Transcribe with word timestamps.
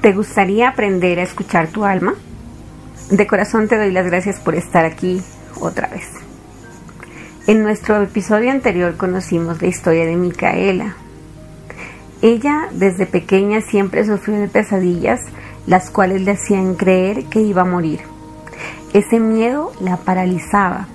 ¿Te 0.00 0.12
gustaría 0.12 0.68
aprender 0.68 1.18
a 1.18 1.22
escuchar 1.22 1.68
tu 1.68 1.84
alma? 1.84 2.14
De 3.10 3.26
corazón 3.26 3.68
te 3.68 3.76
doy 3.76 3.90
las 3.90 4.06
gracias 4.06 4.38
por 4.38 4.54
estar 4.54 4.84
aquí 4.84 5.22
otra 5.60 5.88
vez. 5.88 6.06
En 7.46 7.62
nuestro 7.62 8.02
episodio 8.02 8.50
anterior 8.50 8.96
conocimos 8.96 9.62
la 9.62 9.68
historia 9.68 10.04
de 10.04 10.16
Micaela. 10.16 10.96
Ella 12.20 12.68
desde 12.72 13.06
pequeña 13.06 13.60
siempre 13.62 14.04
sufrió 14.04 14.38
de 14.38 14.48
pesadillas, 14.48 15.20
las 15.66 15.90
cuales 15.90 16.22
le 16.22 16.32
hacían 16.32 16.74
creer 16.74 17.24
que 17.26 17.40
iba 17.40 17.62
a 17.62 17.66
morir. 17.66 18.00
Ese 18.92 19.20
miedo 19.20 19.72
la 19.80 19.96
paralizaba. 19.96 20.86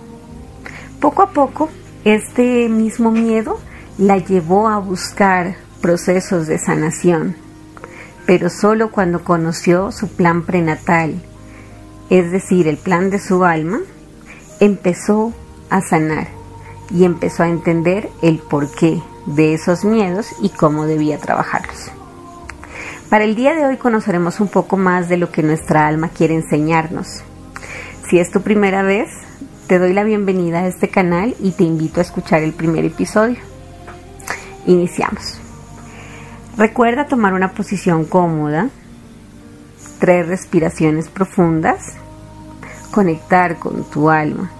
Poco 0.99 1.23
a 1.23 1.31
poco, 1.31 1.69
este 2.03 2.69
mismo 2.69 3.11
miedo 3.11 3.59
la 3.97 4.17
llevó 4.17 4.69
a 4.69 4.77
buscar 4.77 5.55
procesos 5.81 6.47
de 6.47 6.59
sanación 6.59 7.48
pero 8.29 8.51
solo 8.51 8.91
cuando 8.91 9.23
conoció 9.23 9.91
su 9.91 10.07
plan 10.07 10.43
prenatal, 10.43 11.15
es 12.11 12.31
decir, 12.31 12.67
el 12.67 12.77
plan 12.77 13.09
de 13.09 13.17
su 13.17 13.43
alma, 13.43 13.79
empezó 14.59 15.33
a 15.71 15.81
sanar 15.81 16.27
y 16.91 17.05
empezó 17.05 17.41
a 17.41 17.49
entender 17.49 18.07
el 18.21 18.37
porqué 18.37 19.01
de 19.25 19.55
esos 19.55 19.83
miedos 19.83 20.27
y 20.43 20.49
cómo 20.49 20.85
debía 20.85 21.17
trabajarlos. 21.17 21.89
Para 23.09 23.23
el 23.23 23.33
día 23.33 23.55
de 23.55 23.65
hoy 23.65 23.77
conoceremos 23.77 24.39
un 24.39 24.49
poco 24.49 24.77
más 24.77 25.09
de 25.09 25.17
lo 25.17 25.31
que 25.31 25.41
nuestra 25.41 25.87
alma 25.87 26.09
quiere 26.09 26.35
enseñarnos. 26.35 27.23
Si 28.11 28.19
es 28.19 28.29
tu 28.29 28.41
primera 28.41 28.83
vez, 28.83 29.09
te 29.65 29.79
doy 29.79 29.91
la 29.91 30.03
bienvenida 30.03 30.59
a 30.59 30.67
este 30.67 30.87
canal 30.87 31.35
y 31.39 31.53
te 31.53 31.63
invito 31.63 31.99
a 31.99 32.03
escuchar 32.03 32.43
el 32.43 32.53
primer 32.53 32.85
episodio. 32.85 33.39
Iniciamos. 34.67 35.48
Recuerda 36.59 37.07
tomar 37.07 37.33
una 37.33 37.53
posición 37.53 38.03
cómoda, 38.03 38.69
tres 39.97 40.27
respiraciones 40.27 41.07
profundas, 41.07 41.93
conectar 42.91 43.59
con 43.59 43.85
tu 43.85 44.09
alma 44.09 44.51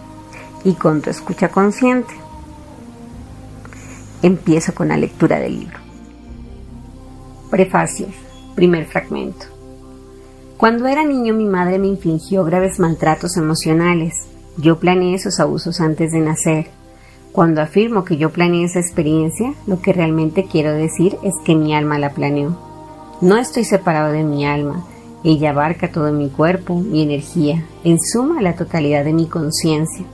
y 0.64 0.75
con 0.75 1.02
tu 1.02 1.09
escucha 1.09 1.50
consciente. 1.50 2.14
Empiezo 4.22 4.73
con 4.73 4.88
la 4.88 4.95
lectura 4.95 5.39
del 5.39 5.59
libro. 5.59 5.78
Prefacio. 7.50 8.08
Primer 8.56 8.86
fragmento. 8.86 9.47
Cuando 10.56 10.88
era 10.88 11.03
niño 11.03 11.34
mi 11.34 11.47
madre 11.47 11.80
me 11.80 11.88
infligió 11.88 12.45
graves 12.45 12.80
maltratos 12.80 13.36
emocionales. 13.36 14.13
Yo 14.56 14.80
planeé 14.80 15.16
esos 15.16 15.41
abusos 15.41 15.81
antes 15.81 16.13
de 16.13 16.19
nacer. 16.22 16.78
Cuando 17.31 17.61
afirmo 17.61 18.05
que 18.05 18.17
yo 18.17 18.31
planeé 18.31 18.66
esa 18.66 18.80
experiencia, 18.80 19.53
lo 19.67 19.81
que 19.81 19.94
realmente 19.94 20.45
quiero 20.45 20.72
decir 20.73 21.16
es 21.23 21.33
que 21.45 21.55
mi 21.55 21.75
alma 21.75 21.99
la 21.99 22.11
planeó. 22.11 22.58
No 23.22 23.38
estoy 23.38 23.66
separado 23.66 24.11
de 24.11 24.23
mi 24.23 24.45
alma, 24.45 24.85
ella 25.23 25.50
abarca 25.50 25.91
todo 25.91 26.11
mi 26.11 26.30
cuerpo, 26.30 26.75
mi 26.75 27.03
energía, 27.03 27.66
en 27.83 28.00
suma 28.00 28.41
la 28.41 28.55
totalidad 28.55 29.03
de 29.03 29.13
mi 29.13 29.27
conciencia. 29.27 30.05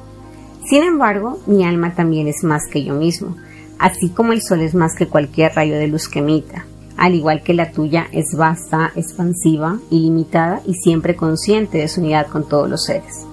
Sin 0.67 0.83
embargo, 0.83 1.39
mi 1.45 1.63
alma 1.63 1.93
también 1.93 2.27
es 2.27 2.43
más 2.43 2.63
que 2.71 2.83
yo 2.83 2.95
mismo, 2.95 3.35
así 3.77 4.09
como 4.09 4.33
el 4.33 4.41
sol 4.41 4.61
es 4.61 4.73
más 4.73 4.95
que 4.95 5.07
cualquier 5.07 5.53
rayo 5.53 5.75
de 5.75 5.87
luz 5.87 6.09
que 6.09 6.19
emita. 6.19 6.65
Al 6.97 7.13
igual 7.13 7.43
que 7.43 7.53
la 7.53 7.71
tuya 7.71 8.07
es 8.11 8.35
vasta, 8.35 8.91
expansiva, 8.95 9.79
ilimitada 9.91 10.61
y 10.65 10.73
siempre 10.73 11.15
consciente 11.15 11.77
de 11.77 11.87
su 11.87 12.01
unidad 12.01 12.27
con 12.27 12.47
todos 12.47 12.69
los 12.69 12.85
seres. 12.85 13.27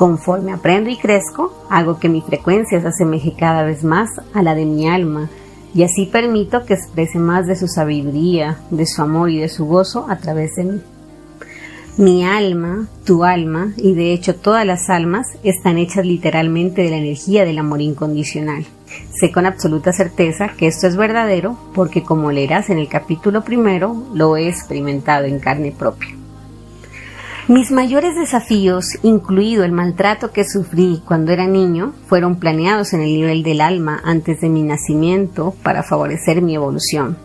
Conforme 0.00 0.54
aprendo 0.54 0.88
y 0.88 0.96
crezco, 0.96 1.52
hago 1.68 1.98
que 1.98 2.08
mi 2.08 2.22
frecuencia 2.22 2.80
se 2.80 2.88
asemeje 2.88 3.34
cada 3.38 3.64
vez 3.64 3.84
más 3.84 4.08
a 4.32 4.42
la 4.42 4.54
de 4.54 4.64
mi 4.64 4.88
alma 4.88 5.28
y 5.74 5.82
así 5.82 6.06
permito 6.06 6.64
que 6.64 6.72
exprese 6.72 7.18
más 7.18 7.46
de 7.46 7.54
su 7.54 7.68
sabiduría, 7.68 8.56
de 8.70 8.86
su 8.86 9.02
amor 9.02 9.28
y 9.28 9.40
de 9.40 9.50
su 9.50 9.66
gozo 9.66 10.06
a 10.08 10.16
través 10.16 10.54
de 10.54 10.64
mí. 10.64 10.80
Mi 11.98 12.24
alma, 12.24 12.88
tu 13.04 13.24
alma 13.24 13.74
y 13.76 13.92
de 13.92 14.14
hecho 14.14 14.34
todas 14.34 14.64
las 14.64 14.88
almas 14.88 15.26
están 15.42 15.76
hechas 15.76 16.06
literalmente 16.06 16.80
de 16.80 16.88
la 16.88 16.96
energía 16.96 17.44
del 17.44 17.58
amor 17.58 17.82
incondicional. 17.82 18.64
Sé 19.12 19.30
con 19.30 19.44
absoluta 19.44 19.92
certeza 19.92 20.48
que 20.56 20.66
esto 20.66 20.86
es 20.86 20.96
verdadero 20.96 21.58
porque 21.74 22.02
como 22.02 22.32
leerás 22.32 22.70
en 22.70 22.78
el 22.78 22.88
capítulo 22.88 23.44
primero, 23.44 24.02
lo 24.14 24.38
he 24.38 24.48
experimentado 24.48 25.26
en 25.26 25.40
carne 25.40 25.72
propia. 25.78 26.19
Mis 27.48 27.70
mayores 27.70 28.14
desafíos, 28.14 28.84
incluido 29.02 29.64
el 29.64 29.72
maltrato 29.72 30.30
que 30.30 30.44
sufrí 30.44 31.02
cuando 31.04 31.32
era 31.32 31.46
niño, 31.46 31.94
fueron 32.06 32.36
planeados 32.36 32.92
en 32.92 33.00
el 33.00 33.08
nivel 33.08 33.42
del 33.42 33.60
alma 33.60 34.00
antes 34.04 34.40
de 34.40 34.48
mi 34.48 34.62
nacimiento 34.62 35.54
para 35.62 35.82
favorecer 35.82 36.42
mi 36.42 36.54
evolución. 36.54 37.16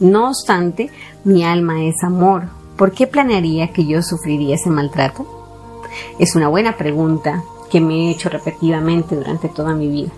No 0.00 0.28
obstante, 0.28 0.90
mi 1.24 1.44
alma 1.44 1.84
es 1.84 2.02
amor. 2.02 2.44
¿Por 2.76 2.92
qué 2.92 3.06
planearía 3.06 3.72
que 3.72 3.86
yo 3.86 4.02
sufriría 4.02 4.56
ese 4.56 4.70
maltrato? 4.70 5.24
Es 6.18 6.34
una 6.34 6.48
buena 6.48 6.76
pregunta 6.76 7.42
que 7.70 7.80
me 7.80 7.94
he 7.94 8.10
hecho 8.10 8.28
repetidamente 8.28 9.14
durante 9.14 9.48
toda 9.48 9.74
mi 9.74 9.88
vida. 9.88 10.10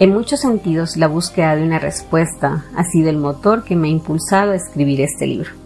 En 0.00 0.10
muchos 0.10 0.40
sentidos, 0.40 0.96
la 0.96 1.06
búsqueda 1.06 1.54
de 1.54 1.62
una 1.62 1.78
respuesta 1.78 2.64
ha 2.74 2.84
sido 2.84 3.10
el 3.10 3.18
motor 3.18 3.62
que 3.62 3.76
me 3.76 3.88
ha 3.88 3.92
impulsado 3.92 4.52
a 4.52 4.56
escribir 4.56 5.02
este 5.02 5.26
libro. 5.26 5.63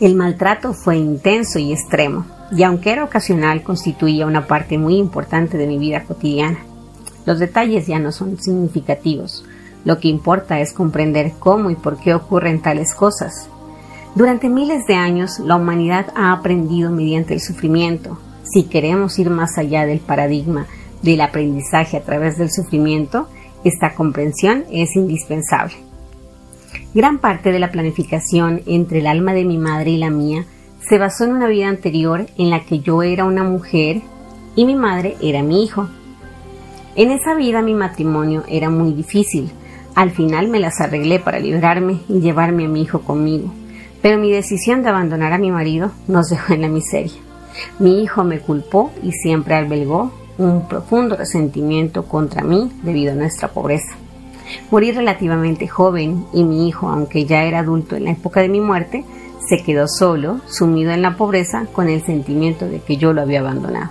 El 0.00 0.14
maltrato 0.14 0.72
fue 0.72 0.96
intenso 0.96 1.58
y 1.58 1.72
extremo, 1.72 2.26
y 2.52 2.62
aunque 2.62 2.92
era 2.92 3.04
ocasional, 3.04 3.62
constituía 3.62 4.26
una 4.26 4.46
parte 4.46 4.78
muy 4.78 4.96
importante 4.96 5.56
de 5.58 5.66
mi 5.66 5.78
vida 5.78 6.04
cotidiana. 6.04 6.58
Los 7.26 7.38
detalles 7.38 7.86
ya 7.86 7.98
no 7.98 8.12
son 8.12 8.38
significativos. 8.38 9.44
Lo 9.84 9.98
que 9.98 10.08
importa 10.08 10.60
es 10.60 10.72
comprender 10.72 11.32
cómo 11.38 11.70
y 11.70 11.74
por 11.74 11.98
qué 11.98 12.14
ocurren 12.14 12.60
tales 12.60 12.94
cosas. 12.94 13.48
Durante 14.14 14.48
miles 14.48 14.86
de 14.86 14.94
años, 14.94 15.38
la 15.38 15.56
humanidad 15.56 16.06
ha 16.16 16.32
aprendido 16.32 16.90
mediante 16.90 17.34
el 17.34 17.40
sufrimiento. 17.40 18.18
Si 18.42 18.64
queremos 18.64 19.18
ir 19.18 19.30
más 19.30 19.56
allá 19.58 19.86
del 19.86 20.00
paradigma 20.00 20.66
del 21.02 21.20
aprendizaje 21.20 21.96
a 21.96 22.02
través 22.02 22.36
del 22.36 22.50
sufrimiento, 22.50 23.28
esta 23.64 23.94
comprensión 23.94 24.64
es 24.70 24.96
indispensable. 24.96 25.89
Gran 26.92 27.18
parte 27.18 27.52
de 27.52 27.60
la 27.60 27.70
planificación 27.70 28.62
entre 28.66 28.98
el 28.98 29.06
alma 29.06 29.32
de 29.32 29.44
mi 29.44 29.58
madre 29.58 29.92
y 29.92 29.96
la 29.96 30.10
mía 30.10 30.44
se 30.80 30.98
basó 30.98 31.24
en 31.24 31.34
una 31.34 31.46
vida 31.46 31.68
anterior 31.68 32.26
en 32.36 32.50
la 32.50 32.64
que 32.64 32.80
yo 32.80 33.04
era 33.04 33.24
una 33.24 33.44
mujer 33.44 34.02
y 34.56 34.64
mi 34.64 34.74
madre 34.74 35.16
era 35.22 35.44
mi 35.44 35.62
hijo. 35.62 35.86
En 36.96 37.12
esa 37.12 37.36
vida 37.36 37.62
mi 37.62 37.74
matrimonio 37.74 38.42
era 38.48 38.70
muy 38.70 38.92
difícil. 38.92 39.52
Al 39.94 40.10
final 40.10 40.48
me 40.48 40.58
las 40.58 40.80
arreglé 40.80 41.20
para 41.20 41.38
librarme 41.38 42.00
y 42.08 42.18
llevarme 42.20 42.64
a 42.64 42.68
mi 42.68 42.82
hijo 42.82 43.02
conmigo, 43.02 43.52
pero 44.02 44.18
mi 44.18 44.32
decisión 44.32 44.82
de 44.82 44.88
abandonar 44.88 45.32
a 45.32 45.38
mi 45.38 45.52
marido 45.52 45.92
nos 46.08 46.28
dejó 46.28 46.54
en 46.54 46.62
la 46.62 46.68
miseria. 46.68 47.20
Mi 47.78 48.02
hijo 48.02 48.24
me 48.24 48.40
culpó 48.40 48.90
y 49.04 49.12
siempre 49.12 49.54
albergó 49.54 50.10
un 50.38 50.66
profundo 50.66 51.14
resentimiento 51.14 52.04
contra 52.06 52.42
mí 52.42 52.72
debido 52.82 53.12
a 53.12 53.16
nuestra 53.16 53.46
pobreza. 53.46 53.94
Morí 54.70 54.92
relativamente 54.92 55.68
joven 55.68 56.24
y 56.32 56.44
mi 56.44 56.68
hijo, 56.68 56.88
aunque 56.88 57.24
ya 57.24 57.44
era 57.44 57.60
adulto 57.60 57.96
en 57.96 58.04
la 58.04 58.12
época 58.12 58.40
de 58.40 58.48
mi 58.48 58.60
muerte, 58.60 59.04
se 59.48 59.62
quedó 59.62 59.88
solo, 59.88 60.40
sumido 60.46 60.92
en 60.92 61.02
la 61.02 61.16
pobreza, 61.16 61.66
con 61.72 61.88
el 61.88 62.02
sentimiento 62.02 62.66
de 62.66 62.80
que 62.80 62.96
yo 62.96 63.12
lo 63.12 63.22
había 63.22 63.40
abandonado. 63.40 63.90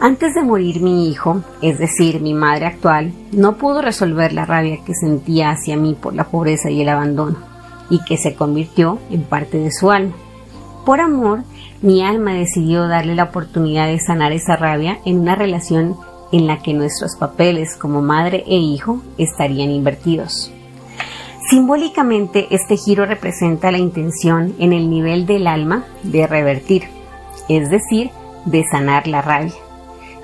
Antes 0.00 0.34
de 0.34 0.42
morir 0.42 0.80
mi 0.80 1.08
hijo, 1.08 1.42
es 1.60 1.78
decir, 1.78 2.20
mi 2.20 2.34
madre 2.34 2.66
actual, 2.66 3.12
no 3.30 3.56
pudo 3.56 3.82
resolver 3.82 4.32
la 4.32 4.44
rabia 4.44 4.78
que 4.84 4.94
sentía 4.94 5.50
hacia 5.50 5.76
mí 5.76 5.94
por 5.94 6.14
la 6.14 6.24
pobreza 6.24 6.70
y 6.70 6.80
el 6.80 6.88
abandono, 6.88 7.38
y 7.88 8.02
que 8.04 8.16
se 8.16 8.34
convirtió 8.34 8.98
en 9.10 9.22
parte 9.22 9.58
de 9.58 9.70
su 9.70 9.90
alma. 9.90 10.14
Por 10.84 11.00
amor, 11.00 11.44
mi 11.82 12.02
alma 12.02 12.34
decidió 12.34 12.88
darle 12.88 13.14
la 13.14 13.24
oportunidad 13.24 13.86
de 13.86 14.00
sanar 14.00 14.32
esa 14.32 14.56
rabia 14.56 14.98
en 15.04 15.20
una 15.20 15.36
relación 15.36 15.96
en 16.32 16.46
la 16.46 16.62
que 16.62 16.74
nuestros 16.74 17.14
papeles 17.16 17.76
como 17.76 18.02
madre 18.02 18.44
e 18.46 18.56
hijo 18.56 19.02
estarían 19.18 19.70
invertidos. 19.70 20.50
Simbólicamente, 21.48 22.46
este 22.50 22.76
giro 22.76 23.04
representa 23.04 23.70
la 23.70 23.78
intención 23.78 24.54
en 24.58 24.72
el 24.72 24.88
nivel 24.88 25.26
del 25.26 25.46
alma 25.46 25.84
de 26.02 26.26
revertir, 26.26 26.84
es 27.48 27.68
decir, 27.68 28.10
de 28.46 28.64
sanar 28.70 29.06
la 29.06 29.22
rabia. 29.22 29.52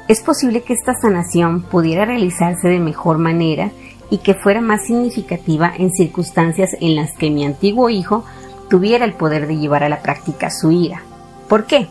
Es 0.09 0.23
posible 0.23 0.63
que 0.63 0.73
esta 0.73 0.95
sanación 0.95 1.63
pudiera 1.63 2.07
realizarse 2.07 2.69
de 2.69 2.81
mejor 2.81 3.19
manera 3.19 3.71
y 4.11 4.19
que 4.19 4.35
fuera 4.35 4.63
más 4.63 4.87
significativa 4.87 5.71
en 5.77 5.93
circunstancias 5.93 6.71
en 6.81 6.97
las 6.97 7.13
que 7.13 7.31
mi 7.31 7.45
antiguo 7.45 7.91
hijo 7.91 8.25
tuviera 8.71 9.05
el 9.05 9.13
poder 9.13 9.47
de 9.47 9.59
llevar 9.59 9.85
a 9.85 9.89
la 9.91 10.01
práctica 10.01 10.51
su 10.51 10.71
ira. 10.71 11.03
¿Por 11.49 11.67
qué? 11.67 11.89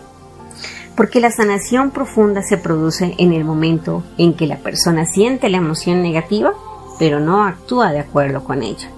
Porque 0.97 1.19
la 1.19 1.29
sanación 1.29 1.91
profunda 1.91 2.41
se 2.41 2.57
produce 2.57 3.13
en 3.19 3.31
el 3.31 3.45
momento 3.45 4.03
en 4.17 4.33
que 4.33 4.47
la 4.47 4.57
persona 4.57 5.05
siente 5.05 5.47
la 5.47 5.57
emoción 5.57 6.01
negativa, 6.01 6.53
pero 6.97 7.19
no 7.19 7.43
actúa 7.43 7.91
de 7.91 7.99
acuerdo 7.99 8.43
con 8.43 8.63
ella. 8.63 8.89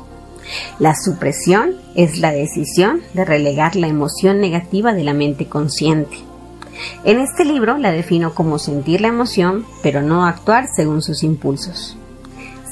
La 0.79 0.95
supresión 0.95 1.75
es 1.95 2.17
la 2.19 2.31
decisión 2.31 3.01
de 3.13 3.25
relegar 3.25 3.75
la 3.75 3.87
emoción 3.87 4.39
negativa 4.39 4.93
de 4.93 5.03
la 5.03 5.13
mente 5.13 5.47
consciente. 5.47 6.17
En 7.03 7.19
este 7.19 7.43
libro 7.43 7.77
la 7.77 7.91
defino 7.91 8.33
como 8.33 8.59
sentir 8.59 9.01
la 9.01 9.09
emoción, 9.09 9.65
pero 9.83 10.01
no 10.01 10.25
actuar 10.25 10.67
según 10.73 11.01
sus 11.01 11.21
impulsos. 11.21 11.97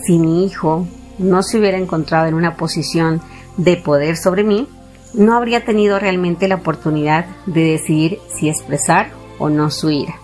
Si 0.05 0.17
mi 0.17 0.45
hijo 0.45 0.87
no 1.17 1.43
se 1.43 1.59
hubiera 1.59 1.77
encontrado 1.77 2.27
en 2.27 2.33
una 2.33 2.55
posición 2.55 3.19
de 3.57 3.75
poder 3.75 4.15
sobre 4.15 4.45
mí, 4.45 4.69
no 5.13 5.35
habría 5.35 5.65
tenido 5.65 5.99
realmente 5.99 6.47
la 6.47 6.55
oportunidad 6.55 7.25
de 7.45 7.71
decidir 7.71 8.19
si 8.33 8.47
expresar 8.47 9.16
o 9.39 9.49
no 9.49 9.69
su 9.69 9.89
ira. 9.89 10.15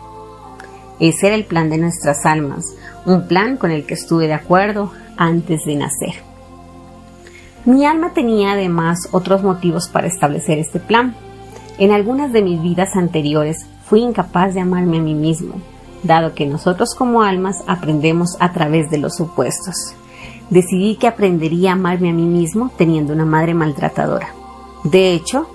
Ese 0.99 1.27
era 1.27 1.35
el 1.35 1.45
plan 1.45 1.69
de 1.69 1.77
nuestras 1.77 2.25
almas, 2.25 2.65
un 3.05 3.27
plan 3.27 3.57
con 3.57 3.71
el 3.71 3.85
que 3.85 3.93
estuve 3.93 4.27
de 4.27 4.33
acuerdo 4.33 4.91
antes 5.17 5.65
de 5.65 5.75
nacer. 5.75 6.15
Mi 7.65 7.85
alma 7.85 8.13
tenía 8.13 8.53
además 8.53 9.07
otros 9.11 9.41
motivos 9.43 9.87
para 9.87 10.07
establecer 10.07 10.59
este 10.59 10.79
plan. 10.79 11.15
En 11.77 11.91
algunas 11.91 12.33
de 12.33 12.41
mis 12.41 12.61
vidas 12.61 12.95
anteriores 12.95 13.65
fui 13.85 14.01
incapaz 14.01 14.53
de 14.53 14.61
amarme 14.61 14.97
a 14.97 15.01
mí 15.01 15.15
mismo, 15.15 15.55
dado 16.03 16.33
que 16.35 16.45
nosotros 16.45 16.93
como 16.93 17.23
almas 17.23 17.63
aprendemos 17.67 18.35
a 18.39 18.51
través 18.51 18.89
de 18.89 18.97
los 18.97 19.15
supuestos. 19.15 19.95
Decidí 20.49 20.97
que 20.97 21.07
aprendería 21.07 21.71
a 21.71 21.73
amarme 21.73 22.09
a 22.09 22.13
mí 22.13 22.25
mismo 22.25 22.69
teniendo 22.77 23.13
una 23.13 23.25
madre 23.25 23.53
maltratadora. 23.53 24.27
De 24.83 25.13
hecho, 25.13 25.47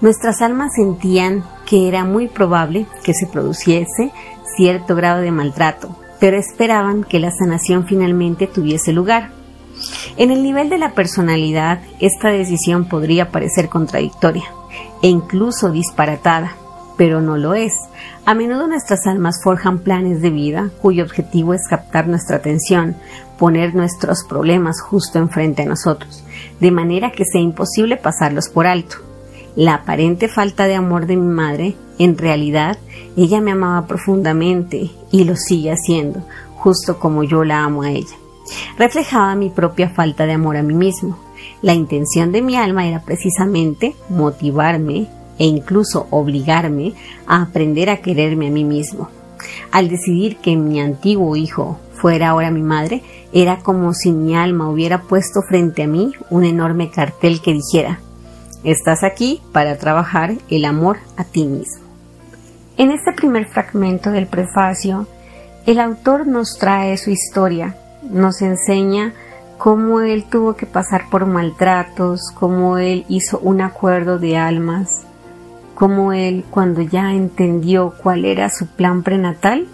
nuestras 0.00 0.40
almas 0.42 0.72
sentían 0.76 1.44
que 1.66 1.88
era 1.88 2.04
muy 2.04 2.28
probable 2.28 2.86
que 3.04 3.12
se 3.12 3.26
produciese 3.26 4.12
cierto 4.56 4.94
grado 4.94 5.20
de 5.20 5.32
maltrato, 5.32 5.96
pero 6.20 6.38
esperaban 6.38 7.04
que 7.04 7.20
la 7.20 7.30
sanación 7.30 7.86
finalmente 7.86 8.46
tuviese 8.46 8.92
lugar. 8.92 9.30
En 10.16 10.30
el 10.30 10.42
nivel 10.42 10.70
de 10.70 10.78
la 10.78 10.92
personalidad, 10.94 11.80
esta 12.00 12.28
decisión 12.28 12.88
podría 12.88 13.30
parecer 13.30 13.68
contradictoria 13.68 14.44
e 15.02 15.08
incluso 15.08 15.70
disparatada, 15.70 16.56
pero 16.96 17.20
no 17.20 17.36
lo 17.36 17.54
es. 17.54 17.72
A 18.24 18.34
menudo 18.34 18.66
nuestras 18.66 19.06
almas 19.06 19.40
forjan 19.44 19.80
planes 19.80 20.22
de 20.22 20.30
vida 20.30 20.70
cuyo 20.80 21.04
objetivo 21.04 21.52
es 21.52 21.62
captar 21.68 22.08
nuestra 22.08 22.36
atención, 22.36 22.96
poner 23.38 23.74
nuestros 23.74 24.24
problemas 24.24 24.80
justo 24.80 25.18
enfrente 25.18 25.62
a 25.62 25.66
nosotros, 25.66 26.24
de 26.58 26.70
manera 26.70 27.12
que 27.12 27.24
sea 27.30 27.40
imposible 27.40 27.98
pasarlos 27.98 28.48
por 28.48 28.66
alto. 28.66 29.05
La 29.56 29.76
aparente 29.76 30.28
falta 30.28 30.66
de 30.66 30.74
amor 30.74 31.06
de 31.06 31.16
mi 31.16 31.26
madre, 31.26 31.76
en 31.98 32.18
realidad, 32.18 32.76
ella 33.16 33.40
me 33.40 33.52
amaba 33.52 33.86
profundamente 33.86 34.90
y 35.10 35.24
lo 35.24 35.34
sigue 35.34 35.72
haciendo, 35.72 36.20
justo 36.56 36.98
como 36.98 37.24
yo 37.24 37.42
la 37.42 37.64
amo 37.64 37.80
a 37.80 37.90
ella. 37.90 38.16
Reflejaba 38.78 39.34
mi 39.34 39.48
propia 39.48 39.88
falta 39.88 40.26
de 40.26 40.34
amor 40.34 40.58
a 40.58 40.62
mí 40.62 40.74
mismo. 40.74 41.18
La 41.62 41.72
intención 41.72 42.32
de 42.32 42.42
mi 42.42 42.54
alma 42.56 42.86
era 42.86 43.00
precisamente 43.00 43.96
motivarme 44.10 45.08
e 45.38 45.46
incluso 45.46 46.06
obligarme 46.10 46.92
a 47.26 47.40
aprender 47.40 47.88
a 47.88 48.02
quererme 48.02 48.48
a 48.48 48.50
mí 48.50 48.62
mismo. 48.62 49.08
Al 49.70 49.88
decidir 49.88 50.36
que 50.36 50.54
mi 50.54 50.80
antiguo 50.80 51.34
hijo 51.34 51.78
fuera 51.94 52.28
ahora 52.28 52.50
mi 52.50 52.62
madre, 52.62 53.02
era 53.32 53.60
como 53.60 53.94
si 53.94 54.12
mi 54.12 54.36
alma 54.36 54.68
hubiera 54.68 55.00
puesto 55.00 55.40
frente 55.48 55.84
a 55.84 55.86
mí 55.86 56.12
un 56.28 56.44
enorme 56.44 56.90
cartel 56.90 57.40
que 57.40 57.54
dijera, 57.54 58.00
estás 58.66 59.04
aquí 59.04 59.40
para 59.52 59.78
trabajar 59.78 60.34
el 60.50 60.64
amor 60.64 60.98
a 61.16 61.24
ti 61.24 61.46
mismo. 61.46 61.86
En 62.76 62.90
este 62.90 63.12
primer 63.12 63.46
fragmento 63.46 64.10
del 64.10 64.26
prefacio, 64.26 65.06
el 65.66 65.80
autor 65.80 66.26
nos 66.26 66.58
trae 66.58 66.96
su 66.98 67.10
historia, 67.10 67.76
nos 68.02 68.42
enseña 68.42 69.14
cómo 69.56 70.00
él 70.00 70.24
tuvo 70.24 70.56
que 70.56 70.66
pasar 70.66 71.08
por 71.10 71.26
maltratos, 71.26 72.30
cómo 72.34 72.76
él 72.76 73.06
hizo 73.08 73.38
un 73.38 73.62
acuerdo 73.62 74.18
de 74.18 74.36
almas, 74.36 75.04
cómo 75.74 76.12
él 76.12 76.44
cuando 76.50 76.82
ya 76.82 77.12
entendió 77.12 77.94
cuál 78.02 78.24
era 78.24 78.50
su 78.50 78.66
plan 78.66 79.02
prenatal, 79.02 79.68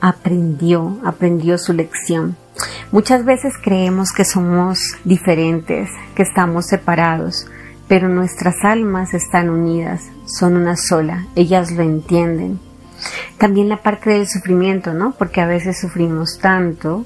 aprendió, 0.00 0.98
aprendió 1.04 1.58
su 1.58 1.72
lección. 1.74 2.36
Muchas 2.92 3.24
veces 3.24 3.52
creemos 3.62 4.12
que 4.12 4.24
somos 4.24 4.80
diferentes, 5.04 5.90
que 6.14 6.22
estamos 6.22 6.66
separados, 6.66 7.46
pero 7.88 8.08
nuestras 8.08 8.64
almas 8.64 9.14
están 9.14 9.50
unidas, 9.50 10.10
son 10.26 10.56
una 10.56 10.76
sola, 10.76 11.26
ellas 11.34 11.72
lo 11.72 11.82
entienden. 11.82 12.60
También 13.38 13.68
la 13.68 13.82
parte 13.82 14.10
del 14.10 14.28
sufrimiento, 14.28 14.92
¿no? 14.92 15.12
Porque 15.12 15.40
a 15.40 15.46
veces 15.46 15.80
sufrimos 15.80 16.38
tanto 16.38 17.04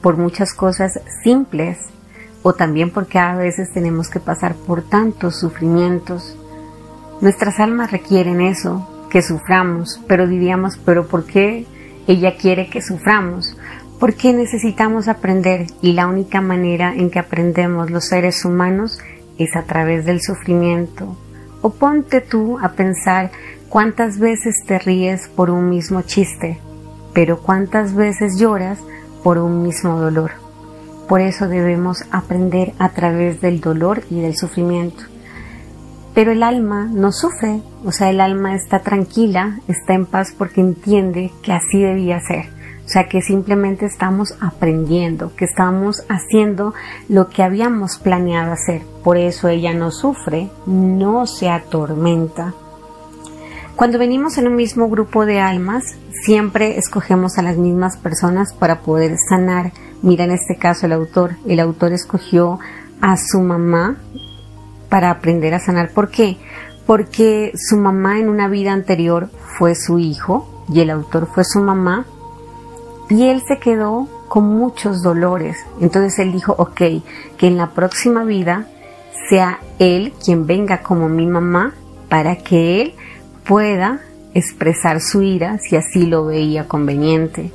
por 0.00 0.16
muchas 0.16 0.54
cosas 0.54 1.00
simples 1.22 1.78
o 2.42 2.54
también 2.54 2.90
porque 2.90 3.18
a 3.18 3.34
veces 3.34 3.72
tenemos 3.72 4.08
que 4.08 4.20
pasar 4.20 4.54
por 4.54 4.82
tantos 4.82 5.38
sufrimientos 5.38 6.38
Nuestras 7.20 7.58
almas 7.58 7.90
requieren 7.90 8.40
eso, 8.40 8.86
que 9.10 9.22
suframos, 9.22 10.00
pero 10.06 10.28
diríamos, 10.28 10.76
pero 10.76 11.08
¿por 11.08 11.24
qué 11.24 11.66
ella 12.06 12.36
quiere 12.36 12.70
que 12.70 12.80
suframos? 12.80 13.56
Porque 13.98 14.32
necesitamos 14.32 15.08
aprender 15.08 15.66
y 15.82 15.94
la 15.94 16.06
única 16.06 16.40
manera 16.40 16.94
en 16.94 17.10
que 17.10 17.18
aprendemos 17.18 17.90
los 17.90 18.04
seres 18.04 18.44
humanos 18.44 19.00
es 19.38 19.56
a 19.56 19.62
través 19.62 20.04
del 20.04 20.20
sufrimiento. 20.20 21.16
O 21.62 21.70
ponte 21.70 22.20
tú 22.20 22.58
a 22.60 22.72
pensar 22.72 23.30
cuántas 23.68 24.18
veces 24.18 24.54
te 24.66 24.78
ríes 24.78 25.28
por 25.28 25.50
un 25.50 25.68
mismo 25.68 26.02
chiste, 26.02 26.58
pero 27.14 27.40
cuántas 27.40 27.94
veces 27.94 28.38
lloras 28.38 28.78
por 29.22 29.38
un 29.38 29.62
mismo 29.62 29.98
dolor. 30.00 30.32
Por 31.08 31.20
eso 31.20 31.48
debemos 31.48 32.04
aprender 32.10 32.74
a 32.78 32.90
través 32.90 33.40
del 33.40 33.60
dolor 33.60 34.02
y 34.10 34.20
del 34.20 34.36
sufrimiento. 34.36 35.04
Pero 36.14 36.32
el 36.32 36.42
alma 36.42 36.88
no 36.92 37.12
sufre, 37.12 37.62
o 37.84 37.92
sea, 37.92 38.10
el 38.10 38.20
alma 38.20 38.54
está 38.54 38.80
tranquila, 38.80 39.60
está 39.68 39.94
en 39.94 40.04
paz 40.04 40.34
porque 40.36 40.60
entiende 40.60 41.32
que 41.42 41.52
así 41.52 41.80
debía 41.80 42.20
ser. 42.20 42.57
O 42.88 42.90
sea, 42.90 43.06
que 43.06 43.20
simplemente 43.20 43.84
estamos 43.84 44.34
aprendiendo, 44.40 45.36
que 45.36 45.44
estamos 45.44 46.04
haciendo 46.08 46.72
lo 47.10 47.28
que 47.28 47.42
habíamos 47.42 47.98
planeado 47.98 48.50
hacer. 48.50 48.80
Por 49.04 49.18
eso 49.18 49.48
ella 49.48 49.74
no 49.74 49.90
sufre, 49.90 50.48
no 50.64 51.26
se 51.26 51.50
atormenta. 51.50 52.54
Cuando 53.76 53.98
venimos 53.98 54.38
en 54.38 54.46
un 54.46 54.56
mismo 54.56 54.88
grupo 54.88 55.26
de 55.26 55.38
almas, 55.38 55.96
siempre 56.24 56.78
escogemos 56.78 57.36
a 57.36 57.42
las 57.42 57.58
mismas 57.58 57.98
personas 57.98 58.54
para 58.54 58.80
poder 58.80 59.18
sanar. 59.28 59.72
Mira 60.00 60.24
en 60.24 60.30
este 60.30 60.56
caso 60.56 60.86
el 60.86 60.92
autor. 60.92 61.32
El 61.46 61.60
autor 61.60 61.92
escogió 61.92 62.58
a 63.02 63.18
su 63.18 63.40
mamá 63.40 63.98
para 64.88 65.10
aprender 65.10 65.52
a 65.52 65.60
sanar. 65.60 65.90
¿Por 65.90 66.08
qué? 66.10 66.38
Porque 66.86 67.52
su 67.54 67.76
mamá 67.76 68.18
en 68.18 68.30
una 68.30 68.48
vida 68.48 68.72
anterior 68.72 69.28
fue 69.58 69.74
su 69.74 69.98
hijo 69.98 70.64
y 70.72 70.80
el 70.80 70.88
autor 70.88 71.28
fue 71.30 71.44
su 71.44 71.60
mamá 71.60 72.06
y 73.10 73.28
él 73.28 73.42
se 73.46 73.58
quedó 73.58 74.08
con 74.28 74.44
muchos 74.44 75.02
dolores. 75.02 75.56
Entonces 75.80 76.18
él 76.18 76.32
dijo, 76.32 76.54
ok, 76.58 76.80
que 77.36 77.46
en 77.46 77.56
la 77.56 77.70
próxima 77.70 78.24
vida 78.24 78.66
sea 79.28 79.60
él 79.78 80.12
quien 80.24 80.46
venga 80.46 80.82
como 80.82 81.08
mi 81.08 81.26
mamá 81.26 81.74
para 82.08 82.36
que 82.36 82.82
él 82.82 82.94
pueda 83.44 84.00
expresar 84.34 85.00
su 85.00 85.22
ira 85.22 85.58
si 85.58 85.76
así 85.76 86.06
lo 86.06 86.26
veía 86.26 86.68
conveniente. 86.68 87.50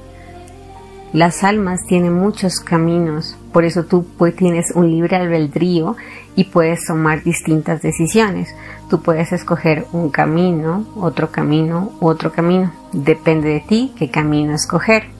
Las 1.13 1.43
almas 1.43 1.81
tienen 1.87 2.13
muchos 2.13 2.59
caminos, 2.59 3.37
por 3.51 3.65
eso 3.65 3.83
tú 3.83 4.03
tienes 4.35 4.71
un 4.73 4.89
libre 4.89 5.15
albedrío 5.15 5.95
y 6.35 6.45
puedes 6.45 6.87
tomar 6.87 7.21
distintas 7.21 7.83
decisiones. 7.83 8.49
Tú 8.89 9.03
puedes 9.03 9.31
escoger 9.31 9.85
un 9.93 10.09
camino, 10.09 10.87
otro 10.95 11.29
camino, 11.29 11.91
otro 11.99 12.31
camino. 12.31 12.73
Depende 12.93 13.49
de 13.49 13.59
ti 13.59 13.93
qué 13.95 14.09
camino 14.09 14.55
escoger. 14.55 15.12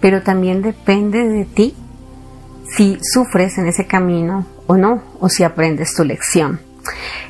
Pero 0.00 0.22
también 0.22 0.62
depende 0.62 1.28
de 1.28 1.44
ti 1.44 1.74
si 2.76 2.98
sufres 3.02 3.58
en 3.58 3.66
ese 3.66 3.86
camino 3.86 4.46
o 4.66 4.76
no, 4.76 5.02
o 5.20 5.28
si 5.28 5.44
aprendes 5.44 5.94
tu 5.94 6.04
lección. 6.04 6.60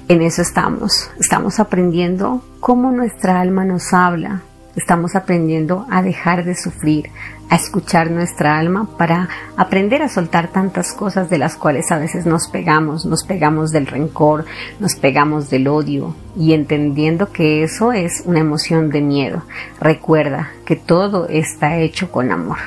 En 0.08 0.22
eso 0.22 0.42
estamos. 0.42 1.10
Estamos 1.18 1.58
aprendiendo 1.60 2.44
cómo 2.60 2.92
nuestra 2.92 3.40
alma 3.40 3.64
nos 3.64 3.92
habla, 3.92 4.42
Estamos 4.74 5.14
aprendiendo 5.14 5.86
a 5.90 6.02
dejar 6.02 6.44
de 6.44 6.54
sufrir, 6.54 7.10
a 7.50 7.56
escuchar 7.56 8.10
nuestra 8.10 8.58
alma 8.58 8.88
para 8.96 9.28
aprender 9.56 10.00
a 10.00 10.08
soltar 10.08 10.48
tantas 10.48 10.94
cosas 10.94 11.28
de 11.28 11.36
las 11.36 11.56
cuales 11.56 11.92
a 11.92 11.98
veces 11.98 12.24
nos 12.24 12.48
pegamos, 12.48 13.04
nos 13.04 13.24
pegamos 13.24 13.70
del 13.70 13.86
rencor, 13.86 14.46
nos 14.80 14.94
pegamos 14.94 15.50
del 15.50 15.68
odio 15.68 16.14
y 16.36 16.54
entendiendo 16.54 17.32
que 17.32 17.62
eso 17.62 17.92
es 17.92 18.22
una 18.24 18.40
emoción 18.40 18.88
de 18.88 19.02
miedo. 19.02 19.42
Recuerda 19.78 20.50
que 20.64 20.76
todo 20.76 21.28
está 21.28 21.76
hecho 21.76 22.10
con 22.10 22.32
amor. 22.32 22.58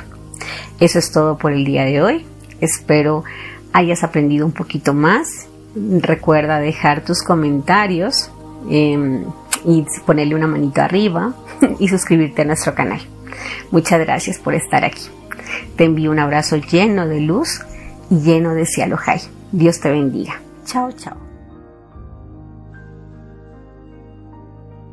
Eso 0.80 1.00
es 1.00 1.12
todo 1.12 1.38
por 1.38 1.54
el 1.54 1.66
día 1.66 1.86
de 1.86 2.04
hoy. 2.04 2.26
Espero 2.62 3.24
hayas 3.76 4.04
aprendido 4.04 4.46
un 4.46 4.54
poquito 4.54 4.94
más. 4.94 5.48
Recuerda 5.76 6.60
dejar 6.60 7.04
tus 7.04 7.22
comentarios. 7.24 8.30
Em, 8.70 9.26
y 9.66 9.86
ponerle 10.06 10.36
una 10.36 10.48
manito 10.48 10.82
arriba 10.82 11.34
y 11.80 11.88
suscribirte 11.88 12.44
a 12.44 12.46
nuestro 12.46 12.76
canal. 12.76 13.02
Muchas 13.72 14.00
gracias 14.00 14.38
por 14.38 14.54
estar 14.54 14.86
aquí. 14.86 15.04
Te 15.76 15.86
envío 15.86 16.12
un 16.12 16.20
abrazo 16.20 16.58
lleno 16.58 17.08
de 17.08 17.22
luz 17.22 17.62
y 18.10 18.20
lleno 18.22 18.54
de 18.54 18.66
cielo 18.66 18.98
high. 18.98 19.22
Dios 19.52 19.80
te 19.80 19.92
bendiga. 19.92 20.42
Chao, 20.66 20.92
chao. 20.92 21.25